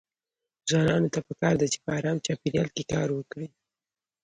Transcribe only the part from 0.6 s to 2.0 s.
ځوانانو ته پکار ده چې په